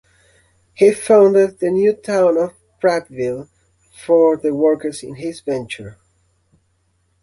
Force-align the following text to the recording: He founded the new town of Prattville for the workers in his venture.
He 0.73 0.93
founded 0.93 1.59
the 1.59 1.69
new 1.69 1.93
town 1.93 2.35
of 2.37 2.53
Prattville 2.81 3.49
for 4.03 4.35
the 4.35 4.51
workers 4.51 5.03
in 5.03 5.13
his 5.13 5.41
venture. 5.41 5.99